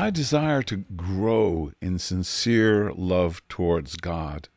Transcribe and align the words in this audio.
I 0.00 0.08
desire 0.08 0.62
to 0.62 0.78
grow 0.96 1.72
in 1.82 1.98
sincere 1.98 2.90
love 2.90 3.46
towards 3.50 3.96
God. 3.96 4.48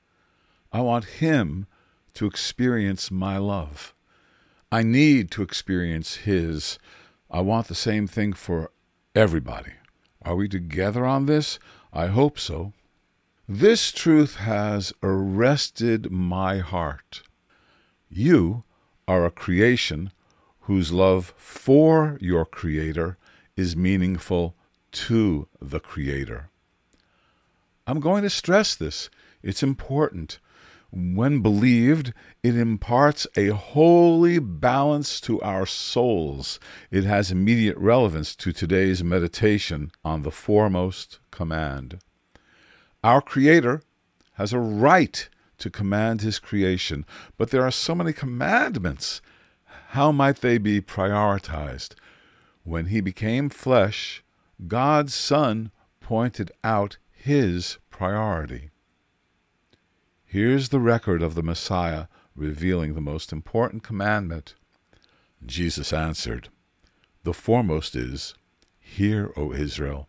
I 0.72 0.80
want 0.80 1.20
Him 1.20 1.68
to 2.14 2.26
experience 2.26 3.12
my 3.12 3.38
love. 3.38 3.94
I 4.72 4.84
need 4.84 5.32
to 5.32 5.42
experience 5.42 6.16
His. 6.24 6.80
I 7.30 7.42
want 7.42 7.68
the 7.68 7.76
same 7.76 8.08
thing 8.08 8.32
for 8.32 8.72
everybody. 9.14 9.74
Are 10.22 10.38
we 10.38 10.48
together 10.48 11.06
on 11.06 11.26
this? 11.26 11.60
I 11.92 12.08
hope 12.08 12.40
so. 12.40 12.72
This 13.46 13.92
truth 13.92 14.38
has 14.38 14.94
arrested 15.04 16.10
my 16.10 16.60
heart. 16.60 17.22
You 18.10 18.64
are 19.10 19.26
a 19.26 19.30
creation 19.30 20.14
whose 20.62 20.94
love 20.94 21.34
for 21.36 22.18
your 22.22 22.46
Creator 22.46 23.18
is 23.58 23.76
meaningful 23.76 24.56
to 24.94 25.48
the 25.62 25.80
Creator. 25.80 26.50
I'm 27.86 28.00
going 28.00 28.24
to 28.24 28.30
stress 28.30 28.76
this. 28.76 29.10
It's 29.42 29.62
important. 29.62 30.40
When 30.92 31.42
believed, 31.42 32.14
it 32.44 32.56
imparts 32.56 33.26
a 33.36 33.48
holy 33.48 34.38
balance 34.40 35.20
to 35.22 35.42
our 35.42 35.66
souls. 35.66 36.60
It 36.92 37.04
has 37.04 37.32
immediate 37.32 37.78
relevance 37.78 38.36
to 38.38 38.54
today's 38.54 39.04
meditation 39.04 39.92
on 40.06 40.22
the 40.22 40.32
foremost 40.32 41.20
command. 41.32 42.00
Our 43.04 43.22
Creator 43.22 43.82
has 44.34 44.54
a 44.54 44.60
right 44.60 45.28
to 45.58 45.70
command 45.70 46.22
His 46.22 46.40
creation, 46.40 47.06
but 47.38 47.50
there 47.50 47.64
are 47.64 47.72
so 47.72 47.96
many 47.96 48.14
commandments. 48.14 49.22
How 49.90 50.12
might 50.12 50.38
they 50.38 50.58
be 50.58 50.80
prioritized? 50.80 51.96
When 52.64 52.86
He 52.86 53.02
became 53.02 53.50
flesh, 53.50 54.23
God's 54.68 55.14
Son 55.14 55.72
pointed 56.00 56.52
out 56.64 56.98
His 57.12 57.80
priority. 57.90 58.70
Here's 60.26 60.70
the 60.70 60.80
record 60.80 61.22
of 61.22 61.36
the 61.36 61.44
Messiah 61.44 62.06
revealing 62.36 62.94
the 62.94 63.02
most 63.02 63.34
important 63.34 63.84
commandment. 63.84 64.56
Jesus 65.46 65.92
answered, 65.92 66.50
The 67.24 67.34
foremost 67.34 67.96
is, 67.96 68.36
Hear, 68.80 69.34
O 69.36 69.52
Israel, 69.52 70.08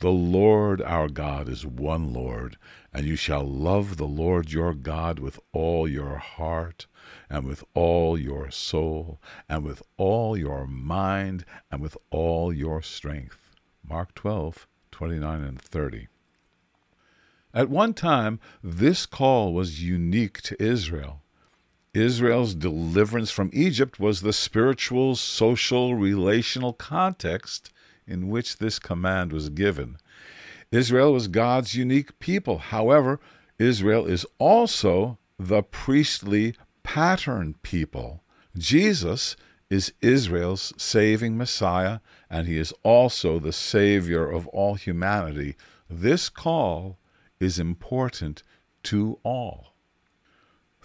the 0.00 0.10
Lord 0.10 0.82
our 0.82 1.08
God 1.08 1.48
is 1.48 1.64
one 1.64 2.12
Lord, 2.12 2.56
and 2.92 3.06
you 3.06 3.14
shall 3.14 3.44
love 3.44 3.98
the 3.98 4.06
Lord 4.06 4.50
your 4.50 4.74
God 4.74 5.20
with 5.20 5.38
all 5.52 5.86
your 5.86 6.16
heart, 6.16 6.86
and 7.30 7.46
with 7.46 7.62
all 7.74 8.18
your 8.18 8.50
soul, 8.50 9.20
and 9.48 9.64
with 9.64 9.82
all 9.96 10.36
your 10.36 10.66
mind, 10.66 11.44
and 11.70 11.80
with 11.80 11.96
all 12.10 12.52
your 12.52 12.82
strength. 12.82 13.51
Mark 13.92 14.14
12, 14.14 14.66
29 14.90 15.44
and 15.44 15.60
30. 15.60 16.08
At 17.52 17.68
one 17.68 17.92
time, 17.92 18.40
this 18.64 19.04
call 19.04 19.52
was 19.52 19.82
unique 19.82 20.40
to 20.40 20.56
Israel. 20.62 21.20
Israel's 21.92 22.54
deliverance 22.54 23.30
from 23.30 23.50
Egypt 23.52 24.00
was 24.00 24.22
the 24.22 24.32
spiritual, 24.32 25.14
social, 25.14 25.94
relational 25.94 26.72
context 26.72 27.70
in 28.06 28.30
which 28.30 28.56
this 28.56 28.78
command 28.78 29.30
was 29.30 29.50
given. 29.50 29.98
Israel 30.70 31.12
was 31.12 31.28
God's 31.28 31.74
unique 31.74 32.18
people. 32.18 32.56
However, 32.56 33.20
Israel 33.58 34.06
is 34.06 34.24
also 34.38 35.18
the 35.38 35.62
priestly 35.62 36.54
pattern 36.82 37.56
people. 37.62 38.22
Jesus 38.56 39.36
is 39.72 39.94
Israel's 40.02 40.74
saving 40.76 41.38
Messiah, 41.38 42.00
and 42.28 42.46
he 42.46 42.58
is 42.58 42.74
also 42.82 43.38
the 43.38 43.54
Savior 43.54 44.28
of 44.28 44.46
all 44.48 44.74
humanity. 44.74 45.56
This 45.88 46.28
call 46.28 46.98
is 47.40 47.58
important 47.58 48.42
to 48.82 49.18
all. 49.22 49.72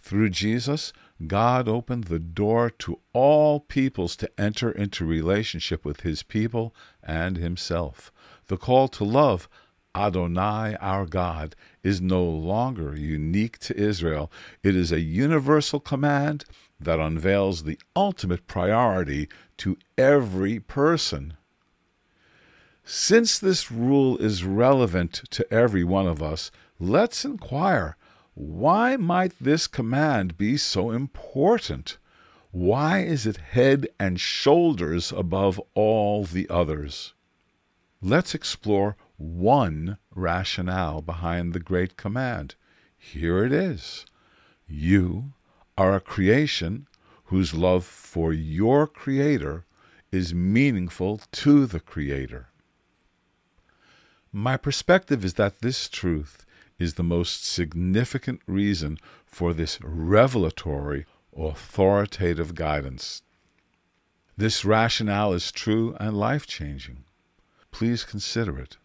Through 0.01 0.29
Jesus, 0.29 0.93
God 1.27 1.67
opened 1.67 2.05
the 2.05 2.17
door 2.17 2.69
to 2.79 3.01
all 3.11 3.59
peoples 3.59 4.15
to 4.15 4.31
enter 4.39 4.71
into 4.71 5.05
relationship 5.05 5.83
with 5.83 6.01
his 6.01 6.23
people 6.23 6.73
and 7.03 7.35
himself. 7.35 8.09
The 8.45 8.55
call 8.55 8.87
to 8.87 9.03
love 9.03 9.49
Adonai, 9.97 10.75
our 10.79 11.05
God, 11.05 11.55
is 11.81 11.99
no 11.99 12.23
longer 12.23 12.95
unique 12.95 13.57
to 13.59 13.75
Israel. 13.75 14.31
It 14.61 14.75
is 14.75 14.91
a 14.91 14.99
universal 14.99 15.79
command 15.79 16.45
that 16.79 16.99
unveils 16.99 17.63
the 17.63 17.79
ultimate 17.95 18.45
priority 18.45 19.27
to 19.57 19.77
every 19.97 20.59
person. 20.59 21.33
Since 22.83 23.39
this 23.39 23.71
rule 23.71 24.17
is 24.17 24.43
relevant 24.43 25.23
to 25.31 25.51
every 25.51 25.83
one 25.83 26.07
of 26.07 26.21
us, 26.21 26.51
let's 26.79 27.25
inquire 27.25 27.97
why 28.35 28.97
might 28.97 29.33
this 29.41 29.65
command 29.65 30.37
be 30.37 30.57
so 30.57 30.91
important? 30.91 31.97
Why 32.51 32.99
is 32.99 33.25
it 33.25 33.37
head 33.37 33.87
and 33.99 34.19
shoulders 34.19 35.11
above 35.11 35.59
all 35.73 36.23
the 36.23 36.47
others? 36.47 37.13
Let's 37.99 38.35
explore 38.35 38.95
one 39.17 39.97
rationale 40.13 41.01
behind 41.01 41.53
the 41.53 41.59
great 41.59 41.97
command. 41.97 42.55
Here 42.97 43.43
it 43.43 43.51
is 43.51 44.05
You 44.67 45.33
are 45.77 45.95
a 45.95 46.01
creation 46.01 46.87
whose 47.25 47.53
love 47.53 47.85
for 47.85 48.31
your 48.31 48.87
Creator 48.87 49.65
is 50.11 50.33
meaningful 50.33 51.21
to 51.31 51.65
the 51.65 51.79
Creator. 51.79 52.47
My 54.31 54.55
perspective 54.55 55.25
is 55.25 55.33
that 55.35 55.59
this 55.61 55.89
truth 55.89 56.45
is 56.79 56.93
the 56.93 57.03
most 57.03 57.43
significant 57.45 58.41
reason 58.45 58.97
for 59.25 59.53
this 59.53 59.79
revelatory, 59.81 61.05
authoritative 61.35 62.55
guidance. 62.55 63.23
This 64.37 64.63
rationale 64.63 65.33
is 65.33 65.51
true 65.51 65.95
and 65.99 66.17
life 66.17 66.45
changing. 66.45 67.03
Please 67.71 68.03
consider 68.03 68.59
it. 68.59 68.77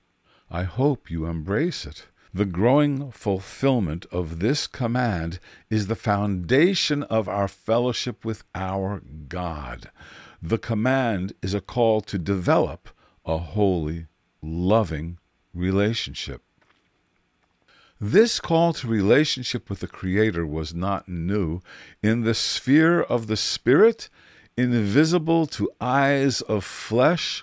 I 0.54 0.64
hope 0.64 1.10
you 1.10 1.24
embrace 1.24 1.86
it. 1.86 2.08
The 2.34 2.44
growing 2.44 3.10
fulfillment 3.10 4.04
of 4.12 4.38
this 4.40 4.66
command 4.66 5.38
is 5.70 5.86
the 5.86 5.94
foundation 5.94 7.04
of 7.04 7.26
our 7.26 7.48
fellowship 7.48 8.22
with 8.22 8.44
our 8.54 9.00
God. 9.30 9.90
The 10.42 10.58
command 10.58 11.32
is 11.40 11.54
a 11.54 11.62
call 11.62 12.02
to 12.02 12.18
develop 12.18 12.90
a 13.24 13.38
holy, 13.38 14.08
loving 14.42 15.16
relationship. 15.54 16.42
This 17.98 18.38
call 18.38 18.74
to 18.74 18.86
relationship 18.86 19.70
with 19.70 19.80
the 19.80 19.88
Creator 19.88 20.46
was 20.46 20.74
not 20.74 21.08
new. 21.08 21.62
In 22.02 22.24
the 22.24 22.34
sphere 22.34 23.00
of 23.00 23.26
the 23.26 23.38
Spirit, 23.38 24.10
invisible 24.58 25.46
to 25.46 25.72
eyes 25.80 26.42
of 26.42 26.62
flesh, 26.62 27.42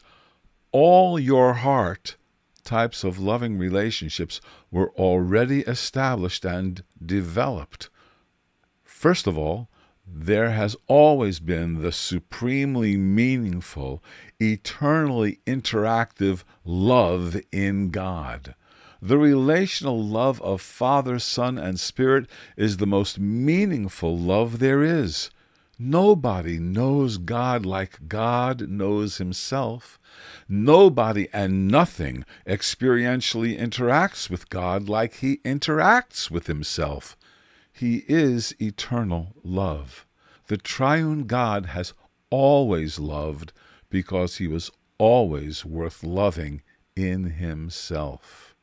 all 0.71 1.17
your 1.17 1.53
heart 1.53 2.15
types 2.69 3.03
of 3.03 3.17
loving 3.17 3.57
relationships 3.57 4.39
were 4.69 4.91
already 4.91 5.61
established 5.61 6.45
and 6.45 6.83
developed. 7.03 7.89
First 8.83 9.25
of 9.25 9.35
all, 9.35 9.69
there 10.05 10.51
has 10.51 10.75
always 10.85 11.39
been 11.39 11.81
the 11.81 11.91
supremely 11.91 12.95
meaningful, 12.95 14.03
eternally 14.39 15.39
interactive 15.47 16.43
love 16.63 17.41
in 17.51 17.89
God. 17.89 18.53
The 19.01 19.17
relational 19.17 20.03
love 20.03 20.39
of 20.43 20.61
Father, 20.61 21.17
Son, 21.17 21.57
and 21.57 21.79
Spirit 21.79 22.29
is 22.55 22.77
the 22.77 22.85
most 22.85 23.17
meaningful 23.17 24.15
love 24.15 24.59
there 24.59 24.83
is. 24.83 25.31
Nobody 25.81 26.59
knows 26.59 27.17
God 27.17 27.65
like 27.65 28.09
God 28.09 28.67
knows 28.67 29.17
Himself. 29.17 29.97
Nobody 30.49 31.29
and 31.31 31.69
nothing 31.69 32.25
experientially 32.45 33.57
interacts 33.57 34.29
with 34.29 34.49
God 34.49 34.89
like 34.89 35.15
He 35.15 35.37
interacts 35.37 36.29
with 36.29 36.47
Himself. 36.47 37.15
He 37.71 38.03
is 38.09 38.53
eternal 38.61 39.33
love. 39.41 40.05
The 40.47 40.57
triune 40.57 41.27
God 41.27 41.67
has 41.67 41.93
always 42.29 42.99
loved 42.99 43.53
because 43.89 44.35
He 44.37 44.47
was 44.47 44.69
always 44.97 45.63
worth 45.63 46.03
loving 46.03 46.61
in 46.97 47.23
Himself. 47.31 48.53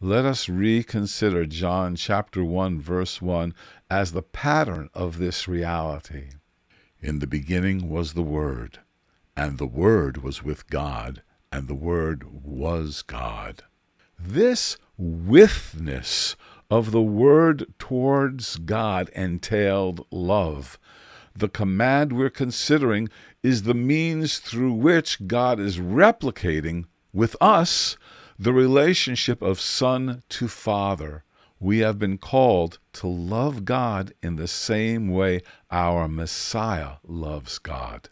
let 0.00 0.24
us 0.24 0.48
reconsider 0.48 1.44
John 1.44 1.96
chapter 1.96 2.42
1 2.44 2.80
verse 2.80 3.20
1 3.20 3.52
as 3.90 4.12
the 4.12 4.22
pattern 4.22 4.90
of 4.94 5.18
this 5.18 5.48
reality. 5.48 6.30
In 7.00 7.20
the 7.20 7.26
beginning 7.26 7.88
was 7.88 8.14
the 8.14 8.22
Word, 8.22 8.80
and 9.36 9.56
the 9.56 9.66
Word 9.66 10.22
was 10.22 10.42
with 10.42 10.68
God, 10.68 11.22
and 11.52 11.68
the 11.68 11.74
Word 11.74 12.44
was 12.44 13.02
God. 13.02 13.62
This 14.18 14.76
withness 14.96 16.36
of 16.70 16.90
the 16.90 17.02
Word 17.02 17.66
towards 17.78 18.56
God 18.56 19.08
entailed 19.14 20.06
love. 20.10 20.78
The 21.34 21.48
command 21.48 22.12
we're 22.12 22.30
considering 22.30 23.08
is 23.42 23.62
the 23.62 23.74
means 23.74 24.38
through 24.38 24.72
which 24.72 25.26
God 25.28 25.60
is 25.60 25.78
replicating 25.78 26.86
with 27.12 27.36
us 27.40 27.96
the 28.38 28.52
relationship 28.52 29.40
of 29.40 29.60
son 29.60 30.22
to 30.28 30.48
father. 30.48 31.24
We 31.60 31.78
have 31.78 31.98
been 31.98 32.18
called 32.18 32.78
to 32.94 33.08
love 33.08 33.64
God 33.64 34.12
in 34.22 34.36
the 34.36 34.46
same 34.46 35.08
way 35.08 35.42
our 35.70 36.06
Messiah 36.06 36.96
loves 37.04 37.58
God. 37.58 38.08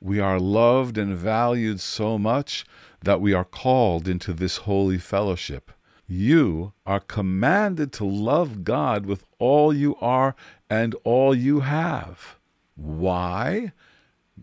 We 0.00 0.20
are 0.20 0.38
loved 0.38 0.96
and 0.96 1.16
valued 1.16 1.80
so 1.80 2.18
much 2.18 2.64
that 3.02 3.20
we 3.20 3.32
are 3.32 3.44
called 3.44 4.06
into 4.06 4.32
this 4.32 4.58
holy 4.58 4.98
fellowship. 4.98 5.72
You 6.06 6.72
are 6.84 7.00
commanded 7.00 7.92
to 7.94 8.04
love 8.04 8.62
God 8.62 9.06
with 9.06 9.24
all 9.40 9.72
you 9.74 9.96
are 9.96 10.36
and 10.70 10.94
all 11.02 11.34
you 11.34 11.60
have. 11.60 12.36
Why? 12.76 13.72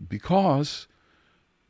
Because 0.08 0.88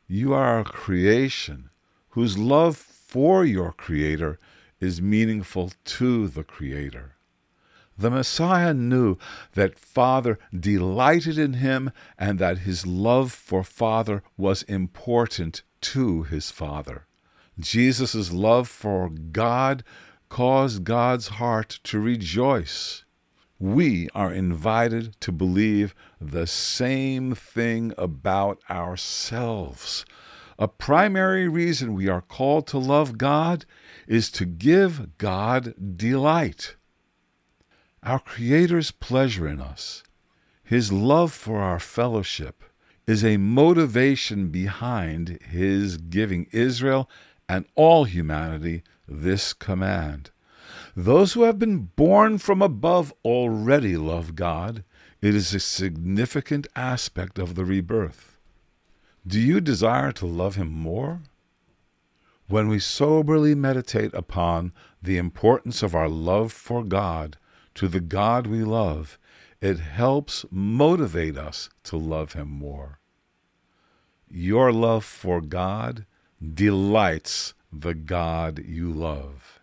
you 0.07 0.33
are 0.33 0.59
a 0.59 0.65
creation 0.65 1.69
whose 2.09 2.37
love 2.37 2.75
for 2.75 3.45
your 3.45 3.71
Creator 3.71 4.37
is 4.79 5.01
meaningful 5.01 5.71
to 5.83 6.27
the 6.27 6.43
Creator. 6.43 7.15
The 7.97 8.09
Messiah 8.09 8.73
knew 8.73 9.17
that 9.53 9.79
Father 9.79 10.37
delighted 10.57 11.37
in 11.37 11.53
him 11.53 11.91
and 12.17 12.39
that 12.39 12.59
his 12.59 12.85
love 12.85 13.31
for 13.31 13.63
Father 13.63 14.21
was 14.37 14.63
important 14.63 15.63
to 15.81 16.23
his 16.23 16.51
Father. 16.51 17.05
Jesus' 17.57 18.33
love 18.33 18.67
for 18.67 19.09
God 19.09 19.83
caused 20.27 20.83
God's 20.83 21.29
heart 21.39 21.79
to 21.83 21.99
rejoice. 21.99 23.05
We 23.59 24.09
are 24.13 24.33
invited 24.33 25.15
to 25.21 25.31
believe 25.31 25.95
the 26.19 26.47
same 26.47 27.33
thing 27.33 27.93
about 27.97 28.59
ourselves. 28.69 30.05
A 30.57 30.67
primary 30.69 31.49
reason 31.49 31.93
we 31.93 32.07
are 32.07 32.21
called 32.21 32.65
to 32.67 32.77
love 32.77 33.17
God 33.17 33.65
is 34.07 34.31
to 34.31 34.45
give 34.45 35.17
God 35.17 35.97
delight. 35.97 36.75
Our 38.01 38.19
Creator's 38.19 38.91
pleasure 38.91 39.47
in 39.47 39.59
us, 39.59 40.03
His 40.63 40.93
love 40.93 41.33
for 41.33 41.59
our 41.59 41.79
fellowship, 41.79 42.63
is 43.05 43.23
a 43.23 43.37
motivation 43.37 44.47
behind 44.47 45.39
His 45.41 45.97
giving 45.97 46.47
Israel 46.51 47.09
and 47.49 47.65
all 47.75 48.05
humanity 48.05 48.83
this 49.07 49.51
command. 49.53 50.31
Those 50.95 51.33
who 51.33 51.43
have 51.43 51.59
been 51.59 51.89
born 51.95 52.37
from 52.37 52.61
above 52.61 53.13
already 53.25 53.97
love 53.97 54.35
God. 54.35 54.83
It 55.21 55.35
is 55.35 55.53
a 55.53 55.59
significant 55.59 56.67
aspect 56.75 57.37
of 57.37 57.55
the 57.55 57.65
rebirth. 57.65 58.34
Do 59.27 59.39
you 59.39 59.59
desire 59.59 60.11
to 60.13 60.27
love 60.27 60.55
Him 60.55 60.71
more? 60.71 61.21
When 62.47 62.67
we 62.67 62.77
soberly 62.77 63.55
meditate 63.55 64.13
upon 64.13 64.71
the 65.01 65.17
importance 65.17 65.81
of 65.81 65.95
our 65.95 66.07
love 66.07 66.51
for 66.51 66.83
God 66.83 67.37
to 67.73 67.87
the 67.87 67.99
God 67.99 68.45
we 68.45 68.63
love, 68.63 69.17
it 69.61 69.79
helps 69.79 70.45
motivate 70.51 71.37
us 71.37 71.69
to 71.85 71.97
love 71.97 72.33
Him 72.33 72.49
more. 72.49 72.99
Your 74.29 74.71
love 74.71 75.03
for 75.03 75.41
God 75.41 76.05
delights 76.53 77.55
the 77.73 77.95
God 77.95 78.63
you 78.63 78.91
love. 78.91 79.59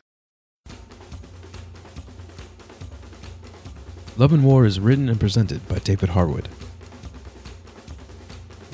Love 4.16 4.32
and 4.32 4.44
War 4.44 4.66
is 4.66 4.80
written 4.80 5.08
and 5.08 5.20
presented 5.20 5.66
by 5.68 5.78
David 5.78 6.10
Harwood 6.10 6.48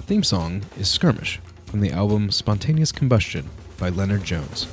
theme 0.09 0.23
song 0.23 0.63
is 0.79 0.89
Skirmish 0.89 1.39
from 1.67 1.83
the 1.83 1.91
album 1.91 2.31
Spontaneous 2.31 2.91
Combustion 2.91 3.47
by 3.77 3.91
Leonard 3.91 4.25
Jones. 4.25 4.67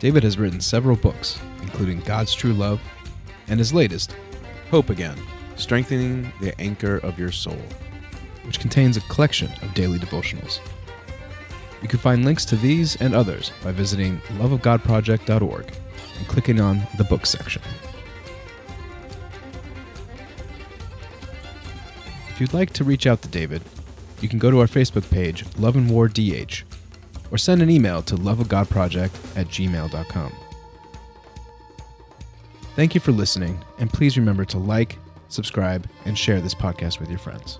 David 0.00 0.24
has 0.24 0.36
written 0.36 0.60
several 0.60 0.96
books, 0.96 1.38
including 1.62 2.00
God's 2.00 2.34
True 2.34 2.52
Love 2.52 2.80
and 3.46 3.60
his 3.60 3.72
latest, 3.72 4.16
Hope 4.72 4.90
Again 4.90 5.16
Strengthening 5.54 6.32
the 6.40 6.60
Anchor 6.60 6.96
of 6.96 7.20
Your 7.20 7.30
Soul, 7.30 7.62
which 8.42 8.58
contains 8.58 8.96
a 8.96 9.00
collection 9.02 9.48
of 9.62 9.72
daily 9.74 10.00
devotionals. 10.00 10.58
You 11.82 11.86
can 11.86 12.00
find 12.00 12.24
links 12.24 12.44
to 12.46 12.56
these 12.56 12.96
and 12.96 13.14
others 13.14 13.52
by 13.62 13.70
visiting 13.70 14.18
loveofgodproject.org 14.38 15.72
and 16.18 16.26
clicking 16.26 16.60
on 16.60 16.82
the 16.98 17.04
books 17.04 17.30
section. 17.30 17.62
If 22.40 22.44
you'd 22.44 22.58
like 22.58 22.72
to 22.72 22.84
reach 22.84 23.06
out 23.06 23.20
to 23.20 23.28
David, 23.28 23.60
you 24.22 24.28
can 24.30 24.38
go 24.38 24.50
to 24.50 24.60
our 24.60 24.66
Facebook 24.66 25.10
page, 25.10 25.44
Love 25.58 25.76
and 25.76 25.90
War 25.90 26.08
DH, 26.08 26.62
or 27.30 27.36
send 27.36 27.60
an 27.60 27.68
email 27.68 28.00
to 28.00 28.14
loveofgodproject 28.14 29.36
at 29.36 29.48
gmail.com. 29.48 30.32
Thank 32.76 32.94
you 32.94 33.00
for 33.02 33.12
listening, 33.12 33.62
and 33.78 33.92
please 33.92 34.16
remember 34.16 34.46
to 34.46 34.56
like, 34.56 34.96
subscribe, 35.28 35.86
and 36.06 36.16
share 36.16 36.40
this 36.40 36.54
podcast 36.54 36.98
with 36.98 37.10
your 37.10 37.18
friends. 37.18 37.58